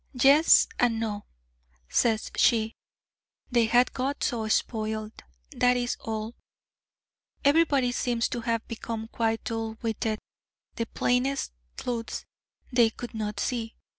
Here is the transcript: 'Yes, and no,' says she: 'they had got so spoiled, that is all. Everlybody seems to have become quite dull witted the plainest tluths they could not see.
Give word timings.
'Yes, 0.19 0.67
and 0.79 0.99
no,' 0.99 1.25
says 1.87 2.31
she: 2.35 2.75
'they 3.51 3.65
had 3.67 3.93
got 3.93 4.23
so 4.23 4.47
spoiled, 4.47 5.21
that 5.51 5.77
is 5.77 5.95
all. 5.99 6.33
Everlybody 7.45 7.91
seems 7.91 8.27
to 8.29 8.41
have 8.41 8.67
become 8.67 9.09
quite 9.09 9.43
dull 9.43 9.77
witted 9.83 10.17
the 10.73 10.87
plainest 10.87 11.51
tluths 11.77 12.25
they 12.71 12.89
could 12.89 13.13
not 13.13 13.39
see. 13.39 13.75